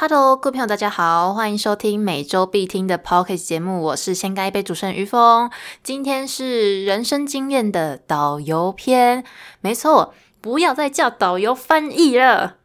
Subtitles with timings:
[0.00, 5.50] Hello，各位朋友，大家好，欢迎收听每周必听的 Pocket 节目，我是先干一杯主持人于峰。
[5.82, 9.24] 今天是人生经验的导游篇，
[9.60, 12.58] 没错，不要再叫导游翻译了。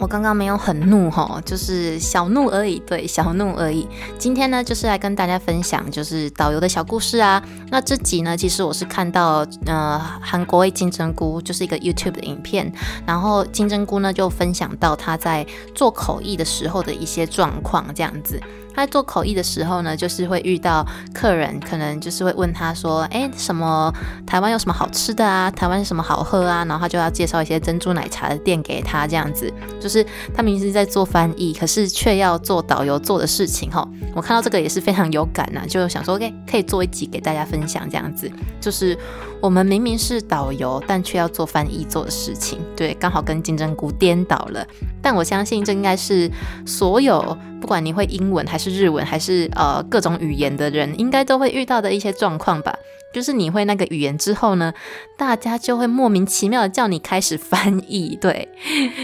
[0.00, 3.86] 我刚刚没有很怒哈，就是小怒而已，对，小怒而已。
[4.18, 7.42] 今天呢，就是来跟大家分享，就是导游的小故事啊。
[7.68, 12.72] 那这集呢，其实我是看到呃韩国一金针菇，就是一个 YouTube 的影片，
[13.06, 18.40] 然后金针菇呢就分享到他在做口译的时候的一些状况，这样子。
[18.74, 23.92] 他在做口译的时候呢，就是会遇到客人，可能就是会问他说：“哎，什么
[24.26, 25.50] 台湾有什么好吃的啊？
[25.50, 29.52] 台湾什么好喝啊？”然后他就要介绍一些珍珠奶茶的店给他，这样子。
[29.80, 33.86] 就是他明明是在做翻译，可是却要做导游做的事情哈。
[34.14, 38.30] 我看到这个也是非常有感呐，就想说，OK，可以做一集给大家分享，这样子。
[38.60, 38.96] 就是
[39.40, 44.66] 我们明明是导游，但却要做翻译做的事情，对，刚好跟金针菇颠倒了。
[45.00, 46.30] 但我相信这应该是
[46.66, 47.36] 所有。
[47.60, 52.74] 不管你会英文还是日文还是呃各种语言的人，应该都会遇到的一些状况吧。
[53.12, 54.72] 就是你会那个语言之后呢，
[55.18, 58.16] 大家就会莫名其妙的叫你开始翻译。
[58.20, 58.48] 对，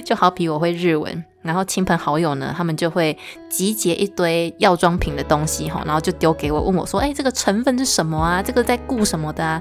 [0.04, 3.18] 就好比我会日文，然后亲朋好友呢，他们就会
[3.50, 8.42] 集结一堆药妆品的东西哈，然后就丢给我，问我说：“哎，这个成分是什么啊？
[8.42, 9.60] 这个在顾什么的啊？”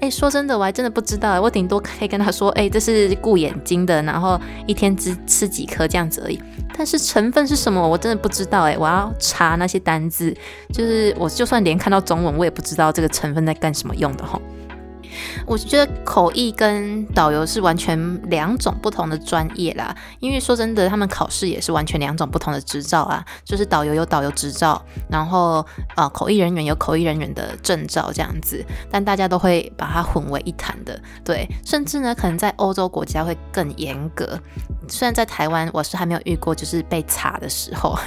[0.00, 1.40] 哎，说真的，我还真的不知道。
[1.40, 6.40] 我顶多可以跟他说，哎，这是顾眼睛的，然后一天只吃几颗这样子而已。
[6.76, 8.62] 但是成分是什么，我真的不知道。
[8.62, 10.32] 哎，我要查那些单字，
[10.72, 14.40] 就是我就算连看到中文，我也不知道这个成分在干什么用的哈。
[15.46, 25.64] 我觉得口译跟导游是完全两种不同的专业啦，因为说真的，他们考试也是完全两种不同的执照啊，就是导游有导游执照，然后
[25.96, 34.38] 呃口译人员有口译人员的证照这样子，但大家都会把它混为一谈的，对，甚至呢可能在欧洲国家会更严格，
[34.88, 37.98] 虽然在台湾我是还没有遇过就是被查的时候，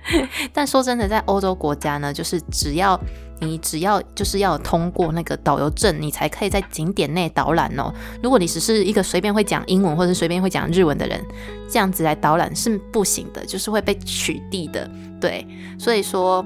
[0.52, 3.00] 但说真的，在欧洲国家呢，就是只要。
[3.40, 7.92] 你只要就是要通过那个导游证，你才可以在景点内导览哦。
[8.22, 11.20] 如果你只是一个随便会讲英文或者随便会讲日文的人，
[11.68, 14.88] 这样子来导览是不行的，就是会被取缔的。
[15.20, 15.46] 对，
[15.78, 16.44] 所以说，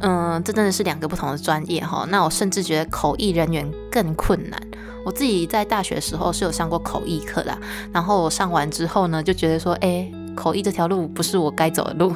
[0.00, 2.06] 嗯，这真的是两个不同的专业哈。
[2.08, 4.60] 那我甚至觉得口译人员更困难。
[5.04, 7.56] 我自己在大学时候是有上过口译课的，
[7.92, 12.12] 然后我上完之后呢，就觉得说，哎，口译这条路不是我该走的路。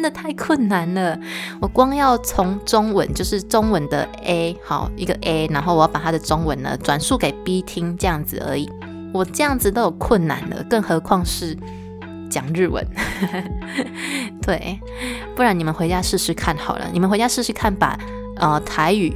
[0.00, 1.20] 真的太困难了，
[1.60, 8.66] 我光要从中文，就是中文的 A，好一个 A，然后我要把它的中文呢转述给 B 听，这样子而已。
[9.12, 11.54] 我这样子都有困难了，更何况是
[12.30, 12.82] 讲日文。
[14.40, 14.80] 对，
[15.36, 17.98] 不然你们回家试试看好了，你们回家试试看，把
[18.36, 19.14] 呃台语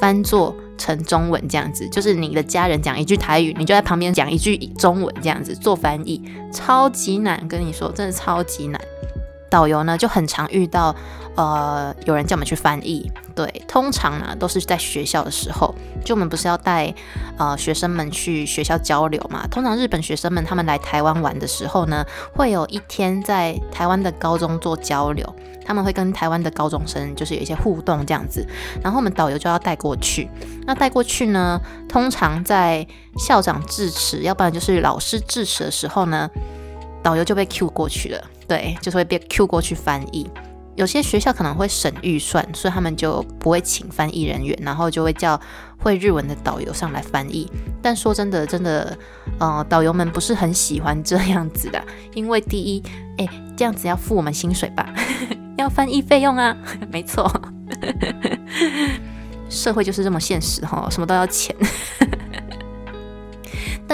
[0.00, 8.80] 翻作成中文这样子，就是你的家人讲一句台语，你就在旁边讲一句中文这样子做翻译，超级难，跟你说，真的超级难。
[9.54, 10.92] 导游呢就很常遇到，
[11.36, 13.08] 呃，有人叫我们去翻译。
[13.36, 15.72] 对，通常呢都是在学校的时候，
[16.04, 16.92] 就我们不是要带
[17.38, 19.46] 呃学生们去学校交流嘛？
[19.46, 22.04] 通常日本学生们他们来台湾玩的时候呢，
[22.34, 25.24] 会有一天在台湾的高中做交流，
[25.64, 28.44] 他们会跟台湾的高中生就是有一些互动这样子，
[28.82, 30.28] 然后我们导游就要带过去。
[30.66, 32.84] 那带过去呢，通常在
[33.18, 36.28] 校长致辞，要不然就是老师致辞的时候呢。
[37.04, 40.28] 导游就被 Q 过去了，对，就是会被 Q 过去翻译。
[40.76, 45.40] 有些学校可能会省预算，所以他们就不会请翻译人员，然后就会叫
[45.78, 47.48] 会日文的导游上来翻译。
[47.80, 48.98] 但说真的，真的，
[49.38, 51.80] 呃，导游们不是很喜欢这样子的，
[52.12, 52.82] 因为第一，
[53.18, 54.92] 哎，这样子要付我们薪水吧，
[55.56, 56.56] 要翻译费用啊，
[56.90, 57.30] 没错，
[59.48, 61.54] 社会就是这么现实哈，什么都要钱。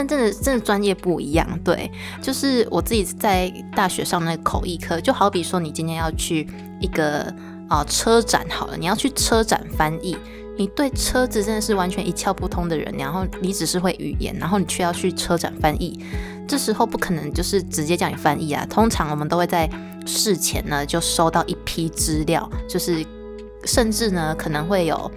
[0.01, 1.91] 但真的，真的专业不一样，对，
[2.23, 6.49] 就是我自己在大学上那个口译课，就好比说你今天要去
[6.81, 7.31] 一个
[7.69, 10.17] 啊车展好了，你要去车展翻译，
[10.57, 16.03] 你对车子真的是完全一窍不通的人，然后你只是会语言，然后你却要去车展翻译，
[16.49, 19.69] 这时候不可能就是直接叫你翻译啊，通常我们都会在
[20.07, 23.05] 事前呢就收到一批资料，就是
[23.67, 25.11] 甚至呢可能会有。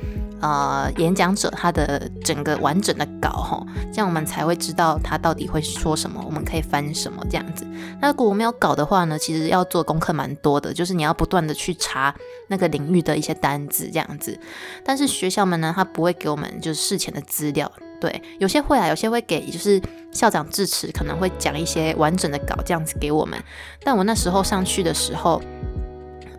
[0.44, 7.66] 呃，演讲者他的整个完整的稿哈，这样我们才会知道他到底会说什么，我们可以翻什么这样子。
[8.02, 12.14] 那如果我们要稿的话呢，其实要做功课蛮多的，就是你要不断的去查
[12.50, 14.38] 那个领域的一些单字这样子。
[14.84, 17.72] 但是学校们呢，他不会给我们就是事前的资料。
[18.02, 19.82] 对，有些会啊，有些会给，就是
[20.12, 23.42] 校长致辞，可能会讲一些完整的稿这样子给我们。
[23.82, 25.42] 但我那时候上去的时候，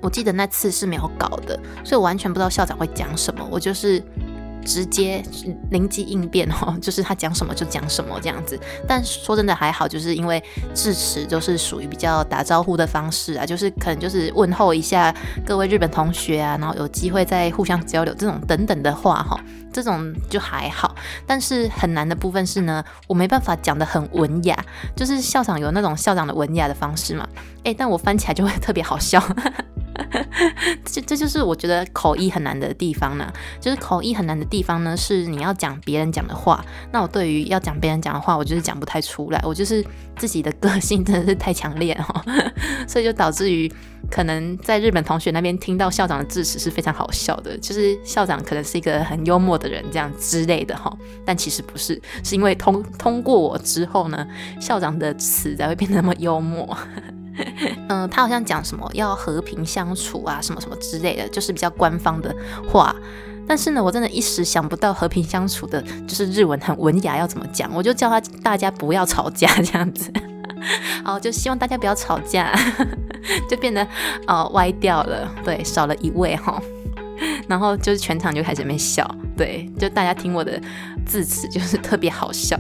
[0.05, 4.03] 我记得那次是没有搞的，所以我完全不知道校长会讲什么，我就是。
[4.67, 5.23] 直接
[5.73, 8.59] 灵机应变哦，就是他讲什么就讲什么这样子。
[8.89, 10.43] 但说真的还好，就是因为
[10.73, 15.15] 致辞都是属于比较打招呼的方式啊，就是可能就是问候一下
[15.45, 19.39] 各位日本同学啊，然后有机会再互相交流这种等等的话哈，
[19.71, 20.97] 这种就还好。
[21.27, 24.59] 但是很难的部分是呢，我没办法讲的很文雅，
[24.97, 27.29] 就是校长有那种校长的文雅的方式嘛，
[27.65, 29.23] 诶，但我翻起来就会特别好笑。
[30.85, 33.33] 这这就是我觉得口译很难的地方呢。
[33.61, 36.65] 就是口译很难的地方呢，是你要讲别人讲的话。
[36.93, 39.41] 那我对于要讲别人讲的话，我就是讲不太出来。
[39.45, 39.85] 我就是
[40.17, 42.25] 自己的个性真的是太强烈哈，
[42.87, 43.71] 所以就导致于
[44.11, 47.57] 可能在日本同学那边听到校长的致辞是非常好笑的。
[47.59, 50.95] 就是校长可能是一个很幽默的人这样之类的哈，
[51.25, 54.27] 但其实不是，是因为通通过我之后呢，
[54.61, 56.77] 校长的词才会变得那么幽默。
[57.89, 62.35] 嗯，他好像讲什么要和平相处啊，什么什么之类的，就是比较官方的
[62.69, 62.95] 话。
[63.47, 70.11] 但是呢，我真的一时想不到和平相处的，就是日文很文雅要怎么讲，我就叫他大家不要吵架这样子。
[71.05, 72.59] 好，就希望大家不要吵架，
[73.51, 73.87] 就变得
[74.27, 76.59] 呃歪掉了，对，少了一位哈。
[77.47, 80.59] 然后就是全场就开始没笑，对，就大家听我的
[81.05, 82.59] 字词就是特别好笑。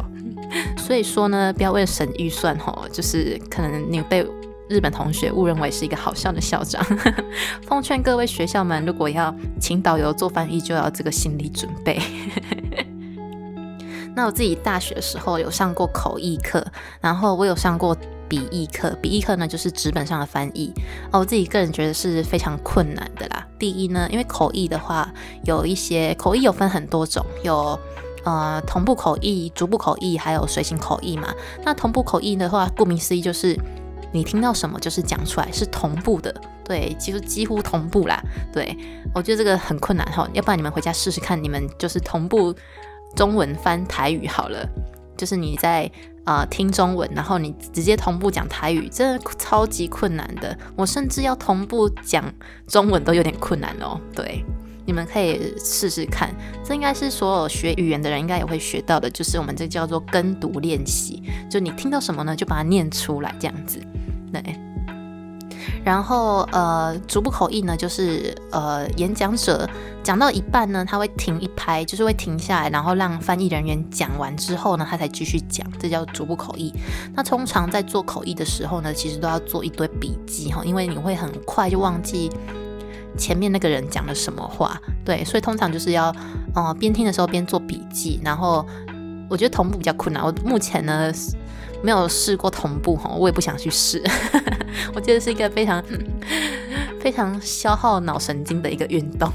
[0.76, 4.26] 所以说呢，不要为了省预算哈，就是可能你被。
[4.74, 6.84] 日本同学误认为是一个好笑的校长，
[7.62, 12.02] 奉劝各位学校们，如果要请导游做翻译，就要这个心理准备。
[14.16, 16.66] 那我自己大学的时候有上过口译课，
[17.00, 17.96] 然后我有上过
[18.28, 18.90] 笔译课。
[19.00, 20.72] 笔译课呢，就是纸本上的翻译。
[21.12, 23.46] 哦，我自己个人觉得是非常困难的啦。
[23.56, 25.08] 第一呢，因为口译的话，
[25.44, 27.78] 有一些口译有分很多种，有
[28.24, 31.32] 呃同步口译、逐步口译，还有随行口译嘛。
[31.64, 33.56] 那同步口译的话，顾名思义就是。
[34.14, 36.32] 你听到什么就是讲出来，是同步的，
[36.64, 38.22] 对，其实几乎同步啦。
[38.52, 38.78] 对
[39.12, 42.54] 我觉得这个很困难哈，要不然你们回家试试看，你们就是同步
[43.16, 44.64] 中文翻台语好了，
[45.16, 45.90] 就是你在
[46.22, 50.56] 啊听中文，然后你直接同步讲台语，真的超级困难的。
[50.76, 52.24] 我甚至要同步讲
[52.68, 54.00] 中文都有点困难哦。
[54.14, 54.44] 对，
[54.86, 56.32] 你们可以试试看，
[56.64, 61.20] 这应该是所有学语言的人应该也会学到的，就是我们这叫做跟读练习，
[61.50, 63.80] 就你听到什么呢，就把它念出来这样子。
[64.42, 64.58] 对，
[65.84, 69.68] 然后呃，逐步口译呢，就是呃，演讲者
[70.02, 76.72] 讲到一半呢，他会停一拍，就是会停下来，然后让翻译人员讲完之后呢，他才继续讲，这叫逐步口译。
[77.14, 82.30] 那通常在做口译的时候呢，其实都要做一堆笔记哈，因为你会很快就忘记
[83.16, 84.80] 前面那个人讲了什么话。
[85.04, 86.14] 对，所以通常就是要
[86.54, 88.66] 呃边听的时候边做笔记，然后
[89.30, 90.24] 我觉得同步比较困难。
[90.24, 91.12] 我目前呢。
[91.84, 94.02] 没有试过同步哈，我也不想去试。
[94.96, 95.84] 我觉得是一个非常
[96.98, 99.30] 非常消耗脑神经的一个运动。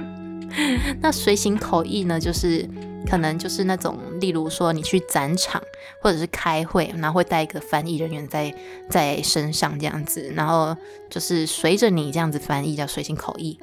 [1.00, 2.68] 那随行口译呢，就是
[3.08, 5.62] 可能就是那种，例如说你去展场
[6.02, 8.54] 或者是开会，然后会带一个翻译人员在
[8.90, 10.76] 在身上这样子，然后
[11.08, 13.58] 就是随着你这样子翻译，叫随行口译。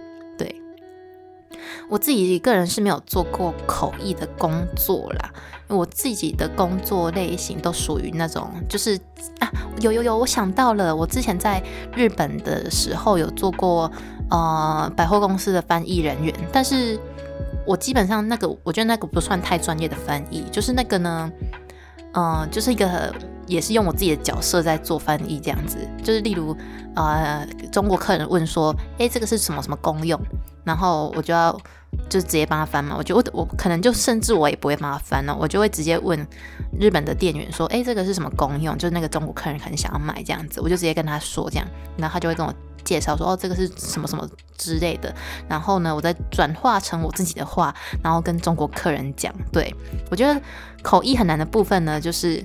[1.90, 5.32] 我自己个人是没有做过口译的工作啦。
[5.68, 8.98] 我自己的工作类型都属于那种，就是
[9.40, 9.48] 啊，
[9.82, 11.62] 有有有，我想到了，我之前在
[11.96, 13.92] 日本的时候有做过
[14.32, 17.00] 呃百货公司的翻译人员，但是
[17.68, 21.32] 我基本上那个，我觉得那个不算太专业的翻译，就是那个呢，
[22.14, 23.14] 嗯，就是一个
[23.46, 26.58] 也是用我自己的角色在做翻译这样子，就是例如
[26.96, 30.20] 呃中国客人问说，诶，这个是什么什么功用，
[30.64, 31.56] 然后我就要。
[32.10, 36.28] 就直接帮他翻嘛，我觉得我我可能就甚至我也不会帮他翻了，我就会直接问
[36.80, 38.76] 日本的店员说，哎，这个是什么功用？
[38.78, 45.14] 就是那个中国客人可能想要买这样子，我就直接跟他说这样，然后他就会跟我介绍说，哦，这个是什么什么之类的，
[45.48, 47.74] 然后呢，我再转化成我自己的话，
[48.04, 49.34] 然后跟中国客人讲。
[49.52, 49.74] 对
[50.10, 50.42] 我觉得
[50.82, 52.44] 口译很难的部分呢，就是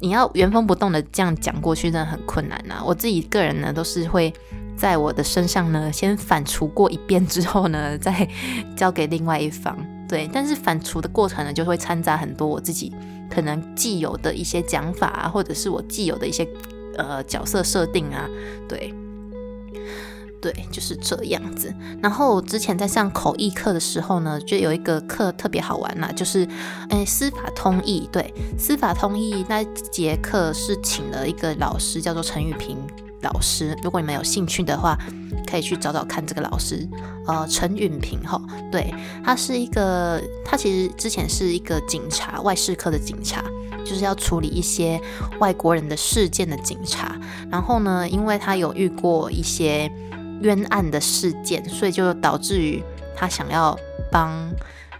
[0.00, 2.82] 你要原封不动的这样讲过去，真的很困难呐。
[2.84, 4.32] 我自己个人呢，都是会。
[4.78, 8.26] 在我的身上呢，先反刍过一遍之后呢， 再
[8.76, 9.76] 交给另外一方。
[10.08, 12.90] 对，但是反刍的过程呢，就会掺杂很多我自己
[13.28, 16.48] 可能既有的一些讲法啊，或者是我既有的一些
[16.96, 18.26] 呃角色设定啊。
[18.66, 18.94] 对，
[20.40, 21.74] 对，就是这样子。
[22.00, 26.48] 然后之前在上口译课的时候呢，就有一个课特别好玩啦，就是
[26.88, 28.08] 诶司法通译。
[28.10, 32.78] 对，司法通译那节课是请了一个老师，叫做陈雨萍。
[33.22, 34.96] 老师，如果你们有兴趣的话，
[35.46, 36.88] 可以去找找看这个老师。
[37.26, 38.40] 呃，陈允平哈，
[38.72, 38.94] 对
[39.24, 43.44] 他是一个，他其实之前是一个警察，外事科的警察，
[43.84, 45.00] 就是要处理一些
[45.38, 47.18] 外国人的事件的警察。
[47.50, 49.90] 然后呢，因为他有遇过一些
[50.40, 52.82] 冤案的事件，所以就导致于
[53.16, 53.76] 他想要
[54.10, 54.50] 帮，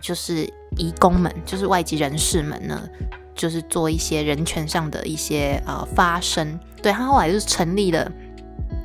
[0.01, 0.45] 就是
[0.77, 2.89] 移工们，就是外籍人士们呢。
[3.38, 8.12] 就是做一些人权上的一些呃发声，对他后来就是成立了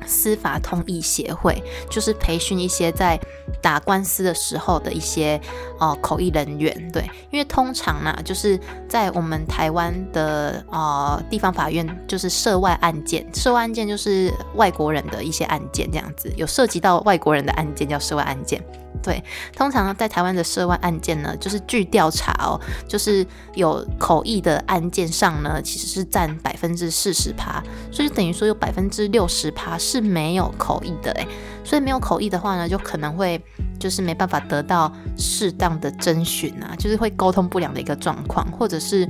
[0.06, 3.18] 司法通译协会，就是培训一些在
[3.62, 5.40] 打官司的时候的一些
[5.78, 8.58] 呃口译人员，对，因为通常呢，就是
[8.88, 18.62] 在我们台湾的呃地方法院，就是涉外案件，涉外案件就是外国人的一些案件这样子，有涉及到外国人的案件叫涉外案件。
[19.02, 19.22] 对，
[19.54, 22.58] 通常在台湾的涉外案件呢，就是据调查哦，
[22.88, 31.26] 就是有口译的案件上呢，其实是占百分之四十趴，所以等于说有百分之六十趴是是没有口译的诶，
[31.62, 33.40] 所以没有口译的话呢，就可能会
[33.78, 39.08] 就是没办法得到适当的征询啊，就是会沟通不良的一个状况，或者是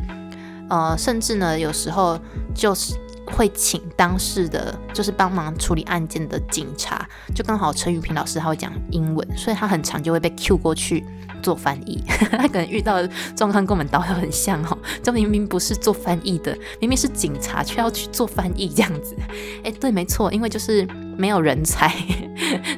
[0.68, 2.18] 呃，甚至呢，有时候
[2.54, 3.03] 就是。
[3.26, 11.04] 会请当事的，就是帮忙处理案件的警察，就刚好陈宇平老师他会讲英文，所以他很常就会被 Q 过去
[11.42, 12.02] 做翻译。
[12.30, 19.16] 他可能遇到的状况跟我们导游很像哦，就明明不是做翻译的，明明是警察，却要去做翻译这样子。
[19.64, 21.92] 哎，对，没错，因为就是没有人才，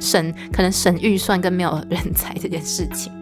[0.01, 3.13] 省可能省预算跟没有人才这件事情。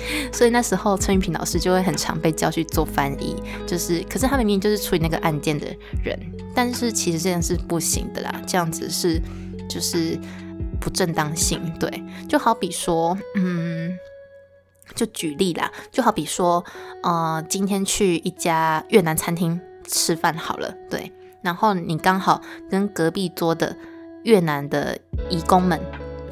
[0.32, 3.36] 所以那时候陈玉平老师就会很常被叫去做翻译，
[3.66, 5.66] 就是，可是他明明就是处理那个案件的
[6.04, 6.18] 人，
[6.54, 9.20] 但是其实这样是不行的啦，这样子是
[9.68, 10.18] 就是
[10.80, 13.98] 不正当性，对，就好比说，嗯，
[14.94, 16.64] 就举例啦，就好比说，
[17.02, 21.12] 呃，今天去一家越南餐厅吃饭好了，对，
[21.42, 22.40] 然后你刚好
[22.70, 23.76] 跟隔壁桌的
[24.22, 25.80] 越南的义工们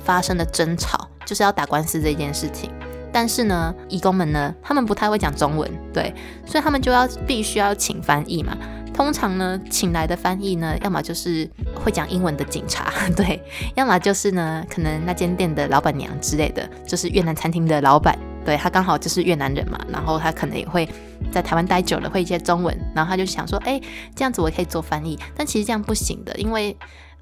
[0.05, 2.71] 发生了争吵，就是要打官司这件事情。
[3.17, 8.55] 但是呢，义工们呢，他们不太会讲中文，对，所以他们就要必须要请翻译嘛。
[8.93, 11.49] 通常呢，请来的翻译呢，要么就是
[11.83, 13.43] 会讲英文的警察， 对，
[13.75, 20.87] 要么就是呢，可能那间店的老板娘之类的，就是越南餐厅的老板，对他刚好就是越南人嘛，然后他可能也会
[21.33, 23.81] 在台湾待久了，会一些中文，然后他就想说，哎，
[24.15, 26.77] 这样子我可以做翻译，但其实这样不行的，因为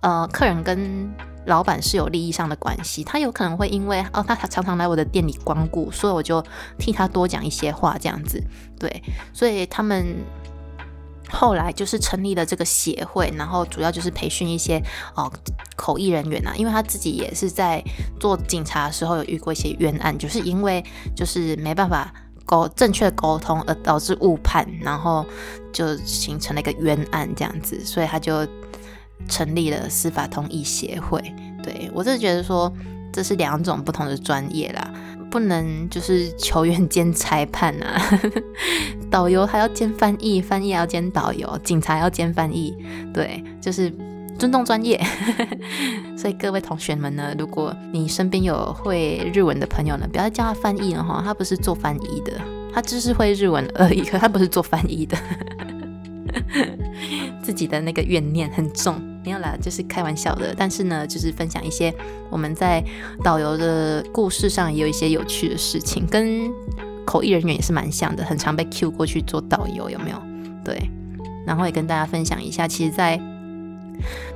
[0.04, 1.10] 呃，客人跟
[1.46, 6.44] 老板是有利益上的关系，他有可能会因为哦，他常常来我的店里光顾，所以我就
[6.76, 8.38] 替他多讲一些话，这样子，
[8.78, 10.04] 对，所以他们
[11.30, 14.78] 后来就是成立了这个协会，然后主要就是培训一些
[15.14, 15.32] 哦
[15.74, 17.82] 口译人员啊，因为他自己也是在
[18.20, 20.84] 做警察的时候有遇过一些冤案，就是因为
[21.16, 22.12] 就是没办法
[22.44, 25.24] 沟正确沟通而导致误判，然后
[25.72, 28.46] 就形成了一个冤案这样子，所以他就。
[29.28, 31.20] 成立了司法通译协会，
[31.62, 32.72] 对我是觉得说
[33.12, 34.92] 这是两种不同的专业啦，
[35.30, 38.00] 不能就是球员兼裁判啊，
[39.10, 42.76] 导游还要兼翻译，翻译要兼导游，警察要兼翻译，
[43.12, 43.92] 对，就是
[44.38, 45.00] 尊重专业。
[46.18, 52.32] 所以各位同学们呢，如果你身边有会日文的朋友呢，不要叫他翻译了哈，他不是做翻译的，
[52.72, 55.16] 他只是会日文而已，可他不是做翻译的。
[57.42, 60.54] 自己的那个怨念很重，没有啦，就是开玩笑的。
[60.56, 61.92] 但是呢，就是分享一些
[62.30, 62.82] 我们在
[63.22, 66.50] 导游的故事上也有一些有趣的事情，跟
[67.04, 70.22] 口译人员也是蛮像的，很常被 Q 过去做导游，有没有？
[70.64, 70.90] 对，
[71.46, 73.20] 然后也跟大家分享一下，其实，在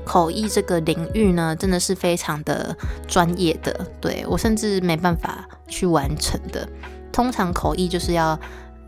[0.05, 6.69] 口译这个领域呢，真的是非常的专业的，对我甚至没办法去完成的。
[7.11, 8.39] 通常口译就是要。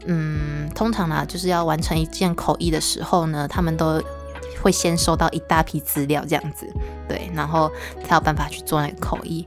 [0.07, 4.03] 嗯，通常呢，就是要完成一件口译的时候呢，他们都
[4.63, 6.67] 会先收到一大批资料，这样子，
[7.09, 7.71] 对，然后
[8.05, 9.47] 才有办法去做那个口译，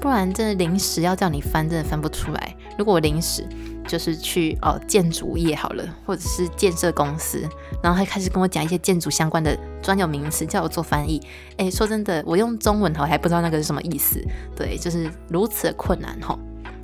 [0.00, 2.56] 不然真的临时要叫你翻，真的翻不出来。
[2.78, 3.44] 如果我临时
[3.86, 7.46] 就是去哦建筑业好了，或者是建设公司，
[7.82, 11.20] 然后他开始跟我讲一些建筑相关的专有名词，叫我做翻译，
[11.58, 14.18] 哎，说真的，我用中文我还不知道那个是什么意思，
[14.56, 16.38] 对，就是如此的困难哈。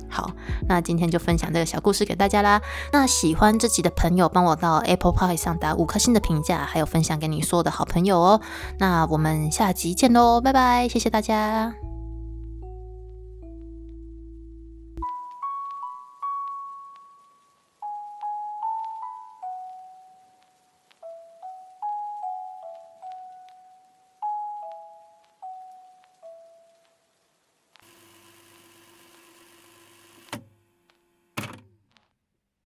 [0.09, 0.31] 好，
[0.67, 2.61] 那今天就分享这个小故事给大家啦。
[2.91, 8.41] 那喜欢这集的朋友，帮我到 Apple Pie 上打五颗星的评价，还有分享给你所有的好朋友哦。
[8.79, 11.86] 那我们下集见喽，拜拜，谢谢大家。